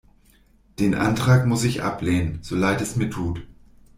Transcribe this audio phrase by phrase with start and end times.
[0.79, 3.45] Den Antrag muss ich ablehnen, so leid es mir tut.